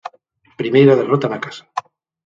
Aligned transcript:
Primeira 0.59 0.97
derrota 0.99 1.27
na 1.31 1.41
casa. 1.45 1.63